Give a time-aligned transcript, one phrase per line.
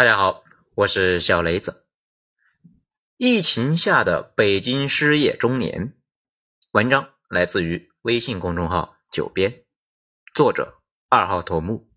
[0.00, 0.44] 大家好，
[0.76, 1.84] 我是小雷子。
[3.18, 5.92] 疫情下的北京失业中年，
[6.72, 9.62] 文章来自于微信公众号“九编”，
[10.34, 11.90] 作者二号头目。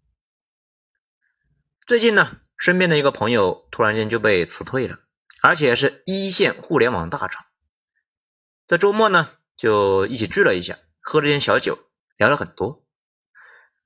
[1.88, 5.00] 最近呢，身边的一个朋友突然间就被辞退了，
[5.42, 7.46] 而且是一线互联网大厂。
[8.68, 11.80] 在周末呢，就一起聚了一下，喝了点小酒，
[12.18, 12.86] 聊了很多。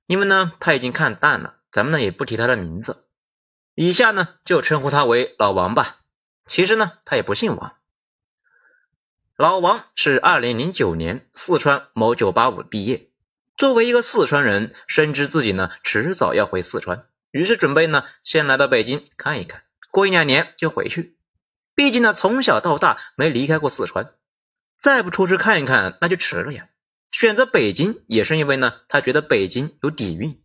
[0.07, 3.03] 因为呢，他已经看淡了，咱们呢也不提他的名字。
[3.79, 5.97] 以下呢就称呼他为老王吧。
[6.47, 7.75] 其实呢他也不姓王。
[9.35, 13.11] 老王是二零零九年四川某九八五毕业。
[13.55, 21.15] 作为一个四川人，深知自己呢迟早要回四川，于是准备呢先来到北京看一看，过一两年就回去。
[21.75, 24.11] 毕竟呢从小到大没离开过四川，
[24.79, 26.69] 再不出去看一看那就迟了呀。
[27.11, 30.41] 选择北京也是因为呢他觉得北京有底蕴。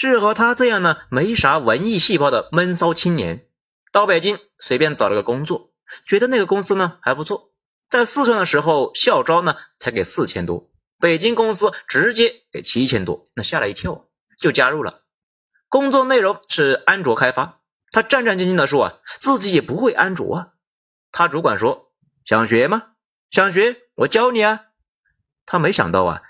[0.00, 3.48] 适合他这样呢没啥文艺细胞的闷骚青年，
[3.90, 5.72] 到北京随便找了个工作，
[6.06, 7.50] 觉得那个公司呢还不错。
[7.90, 14.06] 在四川的时候校招呢才给四千多，北京公司直接给七千多，那吓了一跳，
[14.38, 15.02] 就加入了。
[15.68, 17.58] 工作内容是安卓开发，
[17.90, 20.48] 他战战兢兢的说啊，自己也不会安卓啊。
[21.10, 21.90] 他主管说
[22.24, 22.92] 想学吗？
[23.32, 24.66] 想学，我教你啊。
[25.44, 26.22] 他没想到啊。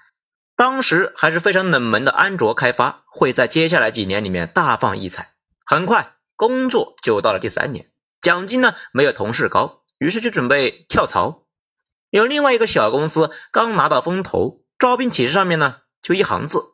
[0.59, 5.34] 当时还是非常冷门的安卓开发，会在接下来几年里面大放异彩。
[5.64, 11.45] 很快，工作就到了第三年，奖金呢没有同事高，于是就准备跳槽。
[12.11, 16.73] 有另外一个小公司刚拿到风投，招聘启事上面呢就一行字：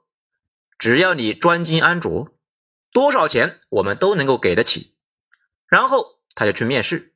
[0.78, 2.30] 只要你专精安卓，
[2.90, 4.94] 多少钱我们都能够给得起。
[5.68, 7.12] 然后他就去面试，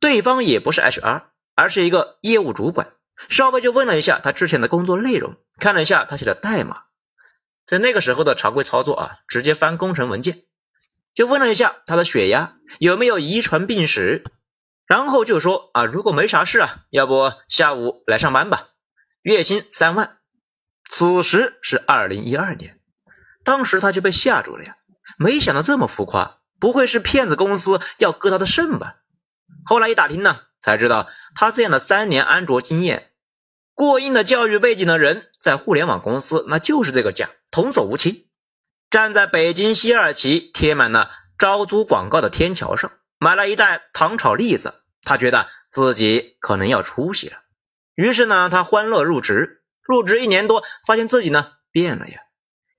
[0.00, 2.94] 对方也不是 HR，而是一个业务主管。
[3.28, 6.82] 稍微就问了一下他之前的工作内容，看了一下他写的代码，
[7.66, 10.44] 在那个时候的常规操作啊，直接翻工程文件，
[11.14, 14.24] 就问了一下他的血压有没有遗传病史，
[14.86, 18.68] 然后就说啊，如果没啥事啊，要不下午来上班吧，
[19.22, 20.18] 月薪三万。
[20.88, 22.80] 此时是二零一二年，
[23.44, 24.76] 当时他就被吓住了呀，
[25.18, 28.96] 没想到这么浮夸，不会是骗子公司要割他的肾吧？
[29.66, 33.07] 后来一打听呢，才知道他这样的三年安卓经验。
[33.78, 38.28] 过硬的教育背景的人，在互联网公司那就是这个价，童叟无欺。
[38.90, 44.82] 站在北京西二旗贴满了招租广告的天桥上，买了一袋糖炒栗子。
[45.04, 47.36] 他觉得自己可能要出息了，
[47.94, 49.62] 于是呢，他欢乐入职。
[49.84, 52.18] 入职一年多，发现自己呢变了呀，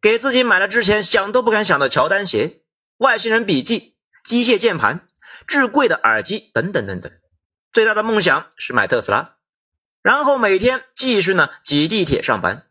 [0.02, 2.64] 给自己买了之前想都不敢想的乔丹鞋、
[2.98, 3.96] 外星人笔记、
[4.26, 5.08] 机械键盘、
[5.48, 7.10] 至贵的耳机等等等等。
[7.72, 9.38] 最大的梦想是买特斯拉。
[10.10, 12.64] 然后每天继续呢挤地铁上班，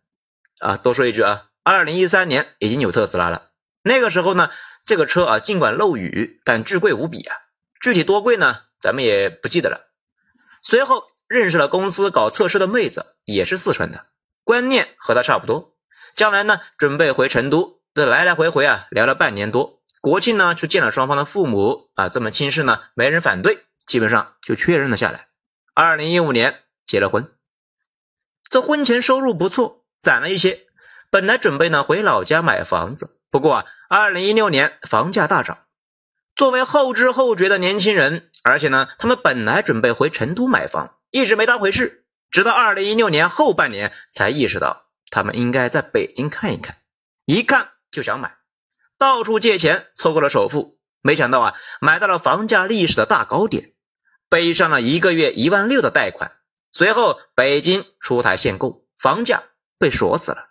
[0.59, 3.51] 啊，多说一句啊，二零一三年已经有特斯拉了。
[3.85, 4.51] 那个时候呢，
[4.85, 7.37] 这个车啊尽管漏雨，但巨贵无比啊。
[7.81, 9.87] 具体多贵呢，咱们也不记得了。
[10.65, 14.07] 随后认识了公司搞测试的妹子，也是四川的，
[14.43, 15.77] 观念和他差不多。
[16.17, 19.81] 将来呢准备回成都，这来来回回啊聊了半年多。
[20.01, 25.29] 国庆呢去见了双方的父母啊，这门亲事呢没人反对，基本上就确认了下来。
[25.73, 26.63] 二零一五年。
[26.89, 27.31] 结了婚，
[28.49, 30.65] 这婚前收入不错，攒了一些。
[31.11, 35.67] 本来准备呢回老家买房子，不过啊，二零一六年房价大涨。
[36.35, 42.07] 作为后知后觉的年轻人，而且呢，他们本来准备回成都买房，一直没当回事。
[42.31, 46.79] 直到二零一六年后半年，才意识到他们应该在北京看一看。
[47.27, 48.39] 一看就想买，
[48.97, 53.75] 到处借钱凑够了首付，没想到啊，买到了房价历史的大高点，
[54.31, 56.38] 背上了一个月一万六的贷款。
[56.71, 59.45] 随后，北京出台限购，房价
[59.79, 60.51] 被锁死了。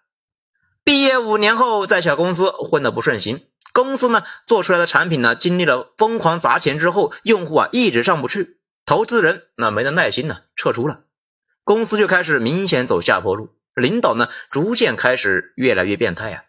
[0.83, 11.01] 毕业五年后，在小公司混得不顺心，公司呢做出来的产品呢，经历了疯狂砸钱之后，用户啊一直上不去，投资人那没了耐心呢，撤出了，
[11.63, 13.55] 公司就开始明显走下坡路。
[13.75, 16.43] 领导呢逐渐开始越来越变态啊，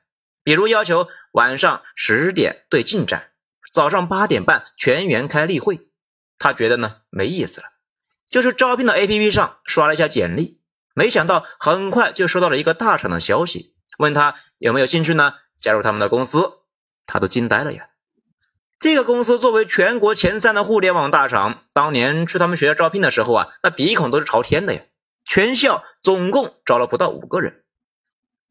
[0.44, 3.32] 比如要求晚上十点对进展，
[3.70, 5.90] 早上八点半全员开例会，
[6.38, 7.66] 他觉得呢没意思了。
[8.30, 10.60] 就是招聘的 A P P 上刷了一下简历，
[10.94, 15.34] 没想到很快就收到了一个大厂的消息，问他有没有兴趣呢？
[15.56, 16.60] 加入他们的公司，
[17.06, 17.88] 他都惊呆了呀！
[18.78, 24.82] 这个公司作为全国前三的互联网大厂，当年去他们学校招聘的时候啊，那鼻孔都是朝天的呀！
[25.24, 27.64] 全校总共招了不到五个人。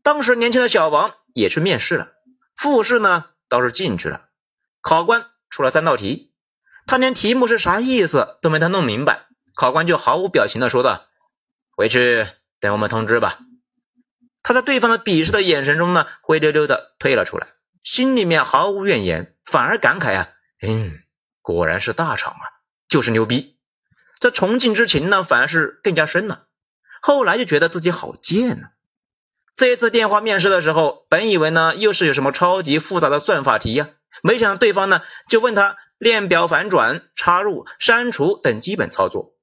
[0.03, 2.09] 当时年轻的小王也去面试了，
[2.55, 4.25] 复试呢倒是进去了，
[4.81, 6.33] 考官出了三道题，
[6.85, 9.26] 他连题目是啥意思都没他弄明白。
[9.57, 11.07] 考官就毫无表情的说道
[11.75, 12.27] ：“回去
[12.59, 13.39] 等我们通知吧。”
[14.43, 17.47] 他在对方的鄙视的眼神中呢，灰溜溜的退了出来，
[17.81, 20.29] 心里面毫无怨言，反而感慨啊
[20.61, 20.91] ：“嗯，
[21.41, 22.45] 果然是大厂啊，
[22.87, 23.57] 就是牛逼。
[24.19, 26.45] 这崇敬之情呢，反而是更加深了。
[27.01, 28.67] 后来就觉得自己好贱呢。
[29.55, 33.89] 这一次电话面试的时候，本以为呢又是有什么超级复杂的算法题呀，
[34.21, 39.33] 没想到对方呢就问他链表反转、插入、删除等基本操作。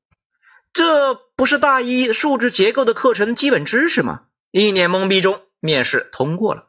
[0.74, 4.24] 这不是大一数据结构的课程基本知识吗？
[4.50, 6.66] 一脸懵逼中，面试通过了，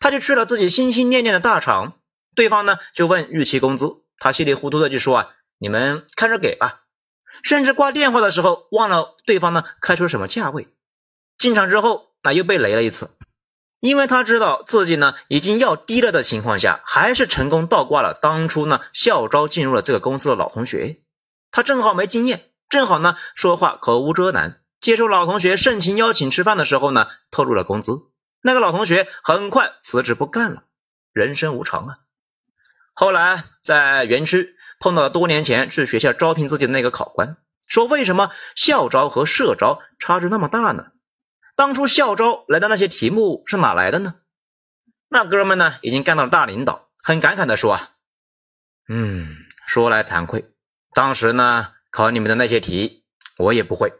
[0.00, 2.00] 他就去了自己心心念念的大厂。
[2.34, 5.28] 对方呢就问预期工资，他稀里糊涂的就说啊，
[5.58, 6.80] 你们看着给吧。
[7.44, 10.66] 甚至挂电话的时候忘了对方呢开出什么价位。
[11.38, 12.08] 进场之后。
[12.24, 13.10] 那又被雷了一次，
[13.80, 20.98] 因为他知道自己呢已经要低了的情况下，还是成功倒挂了当初呢校招进入了这个公司的老同学。
[21.50, 28.00] 他正好没经验，正好呢说话口无遮拦，接受老同学盛情邀请吃饭的时候呢透露了工资。
[28.40, 30.62] 那个老同学很快辞职不干了，
[31.12, 31.98] 人生无常啊。
[32.94, 37.36] 后来在园区碰到了多年前去学校招聘自己的那个考官，
[37.68, 40.86] 说为什么校招和社招差距那么大呢？
[41.54, 44.14] 当初校招来的那些题目是哪来的呢？
[45.10, 47.90] 那哥们呢，已经干到了大领导，很感慨的说啊，
[48.88, 49.36] 嗯，
[49.66, 50.50] 说来惭愧，
[50.94, 53.04] 当时呢考你们的那些题
[53.36, 53.92] 我也不会，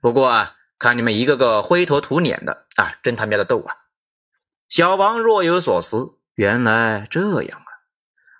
[0.00, 3.76] 不过啊，看你们一个个灰头土脸的啊，真他喵的逗啊！
[4.66, 7.68] 小王若有所思，原来这样啊！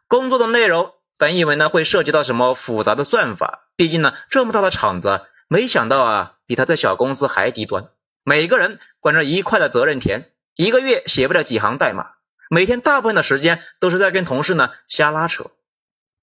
[0.08, 7.90] 工作的内容本以为呢会涉及到什么复杂的算法，毕竟呢这么大的厂子，没想到啊比他在小公司还低端。
[8.24, 12.12] 每个人管着一块的责任田，一个月写不了几行代码，
[12.48, 15.50] 每天大部分的时间都是在跟同事呢瞎拉扯。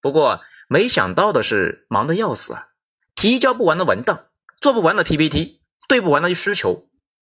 [0.01, 0.41] 不过
[0.71, 2.67] 没想到的是，忙得要死啊！
[3.15, 4.25] 提交不完的文档，
[4.61, 6.87] 做不完的 PPT，对不完的需求，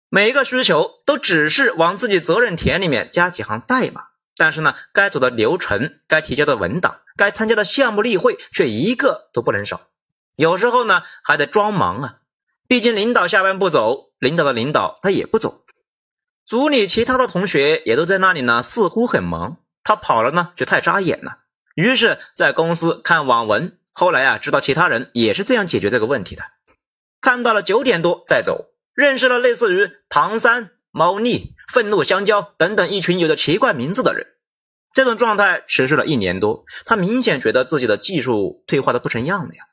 [0.09, 9.87] 每一个需求都只是往自己责任田里面加几行代码，但是呢，该走的流程、该提交的文档、该参加的项目例会却一个都不能少。
[10.35, 12.17] 有时候呢，还得装忙啊，
[12.67, 14.11] 毕竟领导下班不走。
[14.19, 15.63] 领导的领导他也不走，
[16.45, 19.57] 组里其他的同学也都在那里呢，似乎很忙。
[19.83, 21.39] 他跑了呢，就太扎眼了。
[21.75, 26.43] 于是，在公司看网文，后来啊，知道其他人也是这样解决这个问题的。
[27.21, 34.27] 看到了九点多再走，认识了类似于唐三、猫腻、愤怒香蕉等等一群有着奇怪名字的人。
[34.93, 39.63] 这种状态持续了一年多，他明显觉得自己的技术退化的不成样了呀，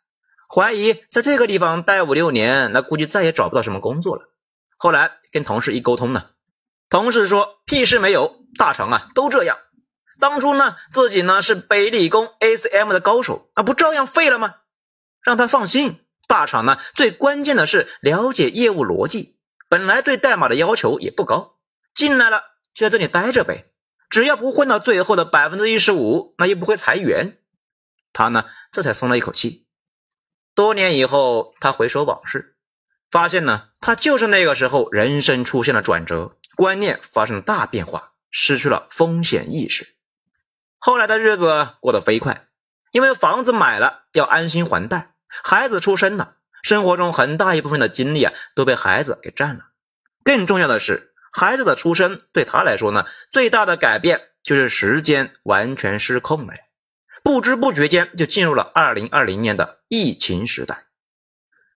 [0.49, 4.31] 怀疑在这个地方待五六年，那估计再也找不到什么工作了。
[4.77, 6.27] 后来跟同事一沟通呢，
[6.89, 9.59] 同事说屁事没有，大厂啊都这样。
[10.21, 14.57] 当初呢自己呢是北理工 ACM 的高手，那不照样废了吗？
[15.23, 19.39] 让他放心，大厂呢最关键的是了解业务逻辑，
[19.69, 21.57] 本来对代码的要求也不高，
[21.95, 22.43] 进来了
[22.75, 23.67] 就在这里待着呗，
[24.11, 27.39] 只要不混到最后的百分之一十五，那又不会裁员。
[28.13, 29.67] 他呢这才松了一口气。
[30.55, 32.57] 多年以后，他回首往事。
[33.11, 39.95] 发现呢，他就是那个时候人生出现了转折，观念发生了大变化，失去了风险意识。
[40.79, 42.47] 后来的日子过得飞快，
[42.93, 49.65] 因为房子买了要安心还贷，孩子出生了，生活中很大一部分的精力啊都被孩子给占了。
[50.25, 56.55] 更重要的是，孩子的出生对他来说呢，最大的改变就是时间完全失控了，
[57.23, 60.87] 不知不觉间就进入了二零二零年的疫情时代。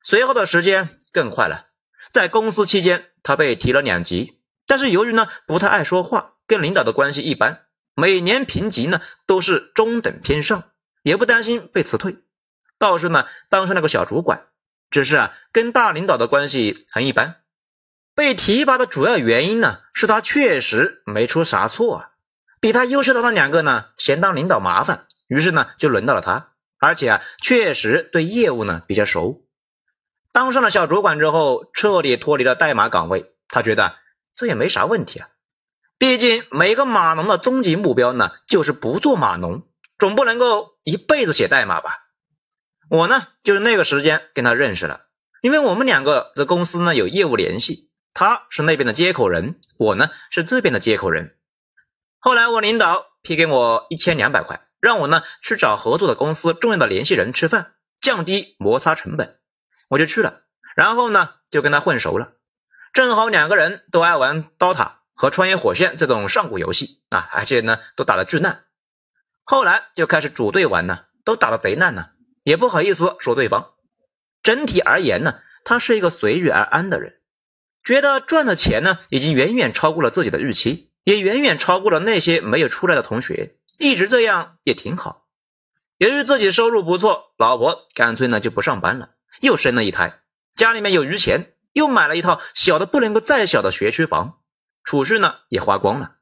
[0.02, 1.66] 随后的时间更快了，
[2.10, 10.64] 在公司期间，他被提了两级，但是由于呢不太爱说话，跟领导的关系一般，每年评级呢都是中等偏上，
[11.02, 12.16] 也不担心被辞退，
[12.78, 14.46] 倒是呢当上了个小主管，
[14.90, 17.36] 只是啊跟大领导的关系很一般。
[18.14, 22.10] 被提拔的主要原因呢是他确实没出啥错啊，
[22.60, 29.46] 比他优秀的那两个呢嫌当领导麻烦，于是呢就轮到了他，而且啊确实对业务呢比较熟。
[30.30, 33.34] 当上了小主管之后，彻底脱离了代码岗位。
[33.48, 33.96] 他觉得
[34.34, 35.28] 这也没啥问题啊，
[36.02, 39.68] 毕竟每个码农的终极目标呢，就是不做码农，
[40.00, 42.08] 总不能够一辈子写代码吧。
[42.90, 45.02] 我呢，就是那个时间跟他认识了，
[45.42, 51.36] 因为我们两个在公司呢有业务联系，他是那边的接口人，我呢是这边的接口人。
[52.18, 59.38] 后来我领导批给我一千两百块，让我呢去找合作的公司重要的联系人吃饭，降低摩擦成本。
[59.88, 60.40] 我就去了，
[60.74, 62.32] 然后呢，就跟他混熟了。
[62.92, 68.64] 正好两个人都爱玩刀塔和穿越火线这种上古游戏啊，而且呢，都打得巨烂。
[69.44, 72.10] 后来就开始组队玩呢，都打得贼烂呢，
[72.42, 73.72] 也不好意思说对方。
[74.42, 77.20] 整体而言呢，他是一个随遇而安的人，
[77.84, 83.56] 觉得赚的钱呢，已经远远超过了自己的预期，也远远超过了那些没有出来的同学。
[83.78, 85.26] 一直这样也挺好。
[85.96, 90.20] 由于自己收入不错，老婆干脆呢就不上班了，又生了一胎，
[90.54, 94.40] 家里面有余钱，又买了一套小的不能够再小的学区房，
[94.84, 96.16] 储蓄呢也花光了，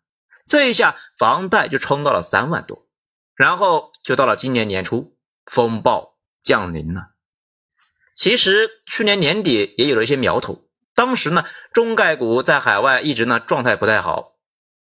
[0.46, 2.86] 这一下房贷就冲到了三万多，
[3.34, 7.08] 然后就到了今年年初，风暴降临了。
[8.14, 10.64] 其实去年年底也有了一些苗头，
[10.94, 14.36] 当时呢中概股在海外一直呢状态不太好，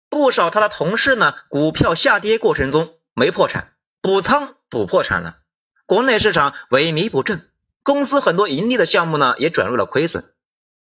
[0.08, 4.54] 不少他的同事呢股票下跌过程中没破产，补仓。
[4.70, 5.38] 补破产了，
[5.86, 7.50] 国内市场萎靡不振，
[7.82, 10.30] 公司很多盈利的项目呢也转入了亏损。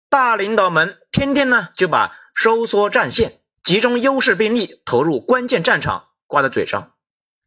[0.09, 6.95] 大领导们天天呢就把收缩战线、集中优势兵力投入关键战场挂在嘴上。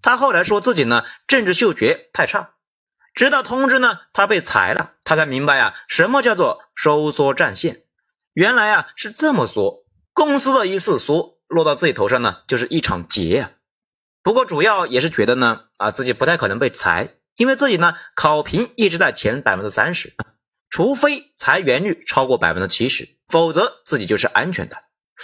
[0.02, 2.52] 他后来说自己呢政治嗅觉太差，
[3.14, 7.84] 直到通知呢他被裁了，他才明白啊什么叫做收缩战线。
[8.34, 13.52] 原来啊是这么缩，公司的一次缩落到自己头上呢就是一场劫啊。
[14.22, 20.14] 不过主要也是觉得呢，啊自己不太可能被裁，因为自己呢考评一直在前百分之三十，
[20.76, 24.76] 除非裁员率超过百分之七十，否则自己就是安全的。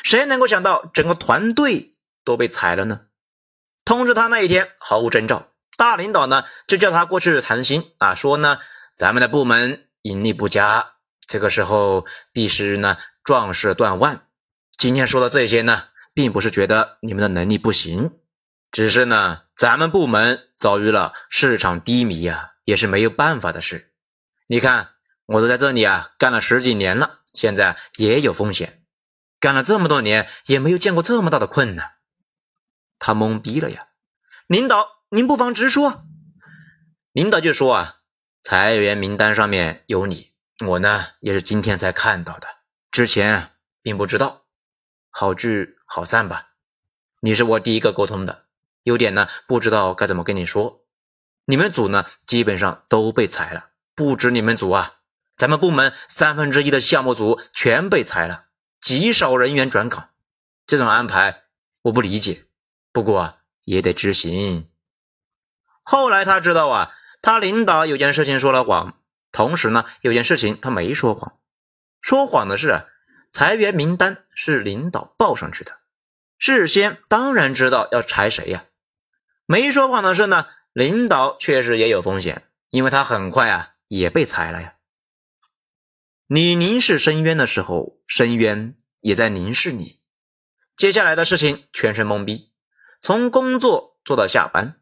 [0.01, 1.91] 谁能够想到整个团队
[2.23, 3.01] 都被裁了呢？
[3.83, 8.59] 通知他那一天毫无征兆，大领导呢就叫他过去谈心啊，说呢
[8.95, 10.93] 咱们的部门盈利不佳，
[11.27, 14.25] 这个时候必须呢壮士断腕。
[14.77, 18.13] 今天说的这些呢，并不是觉得你们的能力不行。
[18.71, 23.91] 只是呢，咱们部门遭遇了市场低迷呀，也是没有办法的事。
[24.47, 24.91] 你看，
[25.31, 28.83] 我都在这里啊干了十几年了，现在也有风险，
[29.39, 31.93] 干了这么多年也没有见过这么大的困难。
[32.99, 33.87] 他懵逼了呀！
[34.45, 36.03] 领导，您不妨直说。
[37.13, 37.95] 领导就说啊，
[38.41, 40.33] 裁员名单上面有你，
[40.65, 42.47] 我呢也是今天才看到的，
[42.91, 44.43] 之前并不知道。
[45.09, 46.49] 好聚好散吧，
[47.21, 48.47] 你是我第一个沟通的。
[48.83, 50.83] 有点呢，不知道该怎么跟你说。
[51.45, 54.97] 你们组呢，基本上都被裁了，不止你们组啊，
[55.41, 58.45] 咱们部门三分之一的项目组全被裁了，
[58.79, 60.11] 极少人员转岗。
[60.67, 61.41] 这种安排
[61.81, 62.45] 我不理解，
[62.91, 64.69] 不过也得执行。
[65.81, 66.93] 后来他知道啊，
[67.23, 68.99] 他领导有件事情说了谎，
[69.31, 71.33] 同时呢，有件事情他没说谎。
[72.01, 72.85] 说谎的是，
[73.31, 75.79] 裁员名单是领导报上去的，
[76.37, 78.65] 事先当然知道要裁谁呀。
[79.47, 84.75] 没说谎的是呢，领导确实也有风险，因为他很快啊也被裁了呀。
[86.33, 89.99] 你凝视深渊的时候，深渊也在凝视你。
[90.77, 92.53] 接下来的事情全身懵逼，
[93.01, 94.79] 从工作做到下班，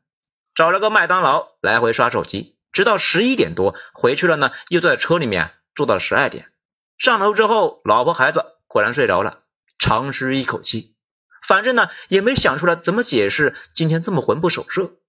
[0.53, 6.51] 找了个麦当劳来回刷手机，直到十一点多回去了呢，又在车里面住到十二点。
[6.99, 9.45] 上楼之后，老婆孩子果然睡着了，
[9.79, 10.95] 长吁一口气。
[11.41, 14.99] 反正呢，也没想出来怎么解释今天这么魂不守舍。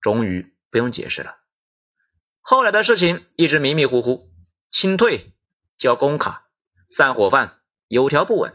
[0.00, 1.38] 终于不用解释了。
[2.40, 4.30] 后来的事情一直迷迷糊糊。
[4.70, 5.32] 清退、
[5.80, 6.44] 交工卡、
[6.88, 7.56] 散伙饭，
[7.88, 8.54] 有条不紊。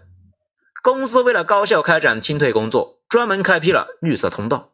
[0.82, 4.72] 公司为了高效开展清退工作，专门开辟了绿色通道。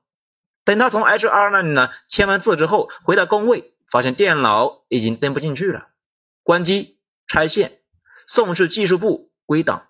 [0.64, 5.88] 等他从 HR 那里呢签完字之后，回到工位，发现电脑已经登不进去了。
[6.44, 7.80] 关机、拆线、
[8.28, 9.88] 送去技术部归档。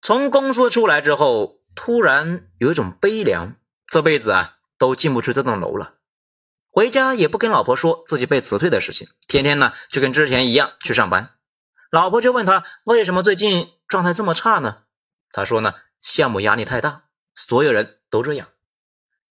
[0.00, 1.60] 从公司出来之后。
[1.74, 3.56] 突然有一种悲凉，
[3.86, 5.94] 这辈子啊都进不去这栋楼了。
[6.70, 11.30] 回家也不跟老婆说自己被辞退的事情，天天呢就跟之前一样去上班。
[11.92, 14.78] 老婆就问他为什么最近状态这么差呢？
[15.30, 17.02] 他说呢项目压力太大，
[17.34, 18.48] 所有人都这样。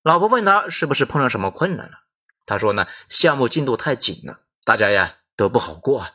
[0.03, 2.01] 老婆问他是不是碰上什么困难了？
[2.46, 6.01] 他说呢项目进度太紧了，大家呀都不好过。
[6.01, 6.12] 啊。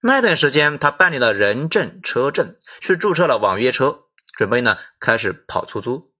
[0.00, 4.04] 那段时间他办理了人证车证，去注册了网约车。
[4.34, 6.10] 准备呢，开始跑出租，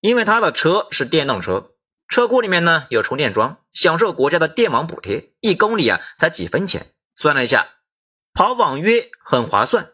[0.00, 1.70] 因为他的车是电动车，
[2.08, 6.92] 车库里面呢有充电桩，享受国家的电网补贴，一公里啊才几分钱。
[7.14, 7.68] 算了一下，
[8.34, 9.92] 跑网约很划算。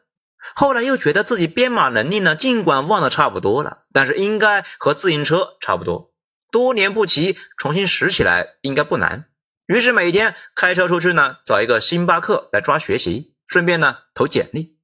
[0.55, 6.13] 后来又觉得自己编码能力呢，尽管忘得差不多了，但是应该和自行车差不多，
[6.51, 9.27] 多年不骑，重新拾起来应该不难。
[9.67, 14.79] 于是每天开车出去呢，找一个星巴克来抓学习，顺便呢投简历。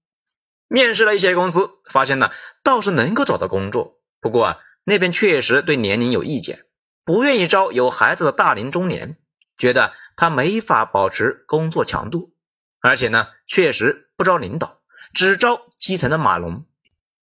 [0.69, 2.31] 面试了一些公司，发现呢
[2.63, 6.67] 倒是能够找到工作，不过啊那边确实对年龄有意见，
[7.05, 9.17] 不愿意招有孩子的大龄中年，
[9.57, 12.34] 觉得他没法保持工作强度，
[12.85, 14.83] 而且呢确实不招领导，
[15.14, 16.67] 只招基层的码农。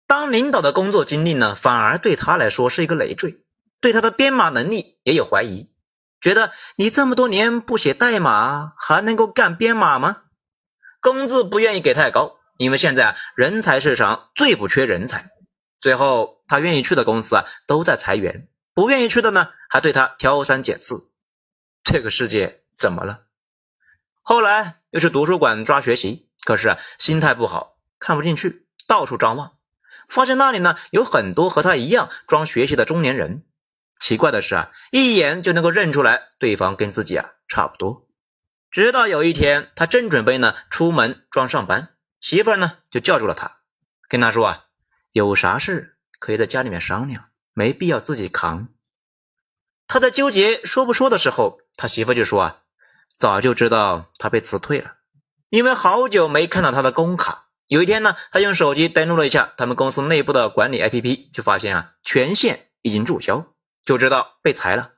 [0.05, 3.39] 当领导的工作经历呢，反而对他来说是一个累赘，
[3.79, 5.71] 对他的编码能力也有怀疑，
[6.19, 10.23] 觉得你这么多年不写代码，还能够干编码吗？
[10.99, 12.35] 工资不愿意给太高。
[12.57, 15.29] 因为现在啊，人才市场最不缺人才。
[15.79, 21.09] 最后，他愿意去的公司啊，都在裁员；不愿意去的呢，还对他挑三拣四。
[21.83, 23.26] 这个世界怎么了？
[24.29, 29.53] 后来又去图书馆抓学习，可是啊，心态不好，看不进去，到处张望，
[30.09, 33.45] 发现那里呢有很多和他一样装学习的中年人。
[34.01, 38.05] 奇怪的是啊，一眼就能够认出来对方跟自己啊差不多。
[38.69, 43.59] 直到有一天，他正准备呢出门装上班，媳妇呢就叫住了他，
[44.09, 44.65] 跟他说啊，
[45.13, 48.67] 有啥事可以在家里面商量，没必要自己扛。
[49.87, 52.63] 他在纠结说不说的时候，他媳妇就说啊。
[53.17, 54.93] 早就知道他被辞退了，
[55.49, 57.47] 因为好久没看到他的工卡。
[57.65, 63.47] 有一天呢，他用手机登录了一下他们公司内部的管理 APP，就发现啊，权限已经注销，
[63.83, 64.91] 就知道被裁了。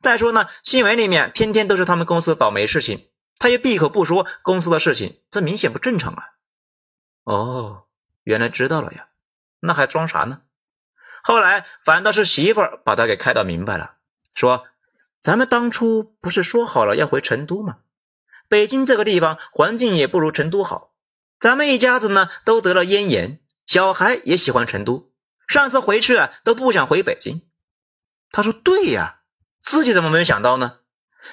[0.00, 6.24] 再说呢，新闻里面天天都是他们公司倒霉事情，他又闭口不说公司的事情，这明显不正常啊！
[7.24, 7.84] 哦，
[8.24, 9.08] 原来知道了呀，
[9.60, 10.40] 那还装啥呢？
[11.22, 13.96] 后来反倒是媳妇儿把他给开导明白了，
[14.34, 14.66] 说。
[15.20, 17.78] 咱们当初不是说好了要回成都吗？
[18.48, 20.92] 北京这个地方环境也不如成都好。
[21.38, 25.12] 咱们一家子呢都得了咽炎，小孩也喜欢成都。
[25.46, 27.42] 上次回去啊都不想回北京。
[28.32, 29.20] 他说：“对呀，
[29.60, 30.78] 自己怎么没有想到呢？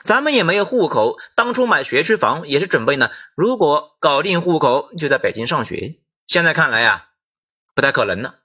[0.04, 6.00] 咱们也没有户口，当初买学区房也是准备呢，如果搞定户口就在北京上学。
[6.28, 7.08] 现在看来呀，
[7.74, 8.40] 不太可能了。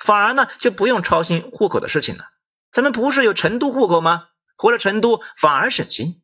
[0.00, 2.30] 反而呢就不用操心户口的事情了。
[2.72, 4.28] 咱们不是有成都户口吗？”
[4.62, 6.22] 回了成都反而省心，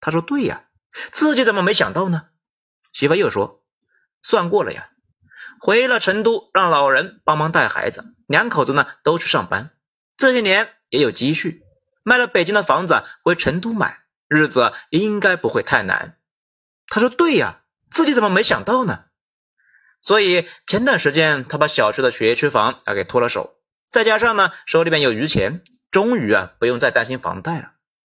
[0.00, 0.64] 他说：“对呀，
[1.12, 2.26] 自己怎么没想到呢？”
[2.92, 3.62] 媳妇又说
[4.22, 4.88] ：“算过了呀，
[5.60, 9.70] 回了成都让老人帮忙带孩子，两口子呢都去上班，
[10.16, 11.62] 这些年也有积蓄，
[12.02, 16.18] 卖了北京的房子回成都买，日子应该不会太难。”
[16.90, 19.04] 他说：“对呀，自己怎么没想到呢？”
[20.02, 23.60] 所以前段时间他把小区的学区房啊给脱了手，
[23.92, 25.62] 再加上呢手里边有余钱。
[25.94, 27.74] 终于啊，不用再担心房贷了。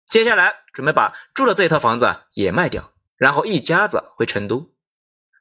[0.09, 4.73] 接下来准备把住的这一套房子也卖掉，然后一家子回成都。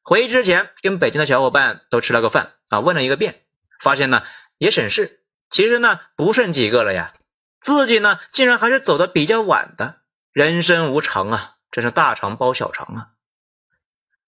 [0.03, 3.47] 回之前跟北京的小伙伴都吃了个饭啊，问了一个遍，
[3.81, 4.23] 发现呢
[4.59, 5.25] 也省事。
[5.49, 7.15] 其实呢不剩几个了呀，
[7.59, 10.03] 自己呢竟然还是走的比较晚的。
[10.31, 13.09] 人生无常啊，真是大肠包小肠啊。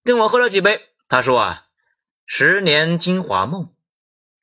[0.03, 1.65] 跟我喝了几杯，他说啊，
[2.25, 3.71] 十年金华梦，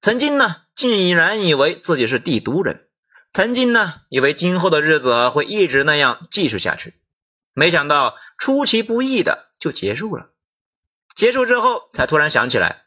[0.01, 2.85] 曾经呢竟然以为自己是帝都人。
[3.37, 6.95] 曾经呢，以为今后的日子会一直那样继续下去，
[7.53, 10.31] 没想到出其不意的就结束了。
[11.15, 12.85] 结束之后，才突然想起来，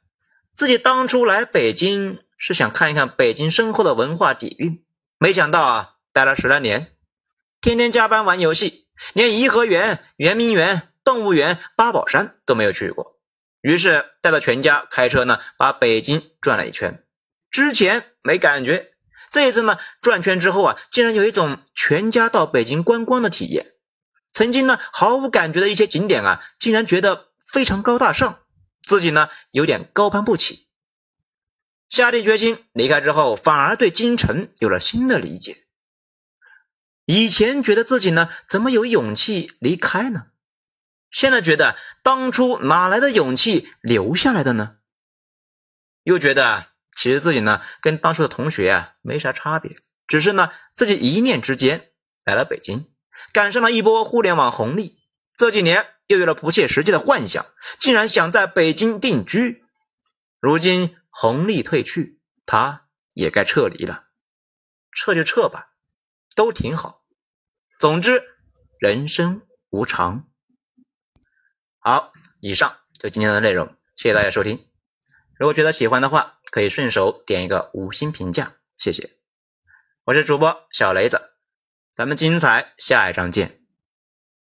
[0.56, 4.84] 自己当初来北京是想看一看北京深厚的文化底蕴，
[5.20, 6.94] 没想到啊，待了十来年，
[7.62, 13.20] 天天加班玩游戏，连颐和园、圆明园、动物园、八宝山都没有去过。
[13.62, 17.04] 于是带着全家开车呢，把北京转了一圈。
[17.52, 18.94] 之前没感觉。
[19.32, 23.74] 这一次呢，转圈之后啊，竟然有一种全家到北京观光的体验。
[24.32, 28.39] 曾经呢毫无感觉的一些景点啊，竟然觉得非常高大上，
[28.84, 30.68] 自己呢有点高攀不起。
[31.88, 35.65] 下定决心离开之后，反而对京城有了新的理解。
[37.06, 40.28] 以前觉得自己呢怎么有勇气离开呢？
[41.12, 44.78] 现在觉得当初哪来的勇气留下来的呢？
[46.04, 46.69] 又觉得。
[47.02, 51.92] 其实自己呢，跟当初的同学啊没啥差别，只是呢自己一念之间
[52.26, 52.92] 来了北京，
[53.32, 55.00] 赶上了一波互联网红利，
[55.38, 57.46] 这几年又有了不切实际的幻想，
[57.78, 59.64] 竟然想在北京定居。
[60.42, 64.04] 如今红利退去，他也该撤离了，
[64.92, 65.70] 撤就撤吧，
[66.36, 67.06] 都挺好。
[67.80, 68.22] 总之，
[68.78, 70.28] 人生无常。
[71.80, 74.66] 好，以上就今天的内容，谢谢大家收听。
[75.38, 79.12] 如果觉得喜欢的话，可以顺手点一个五星评价，谢谢。
[80.06, 81.32] 我是主播小雷子，
[81.94, 83.59] 咱们精彩下一章见。